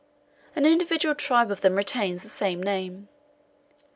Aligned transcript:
An 0.55 0.65
individual 0.65 1.13
tribe 1.13 1.51
of 1.51 1.61
them 1.61 1.75
retains 1.75 2.23
the 2.23 2.27
same 2.29 2.63
name. 2.63 3.07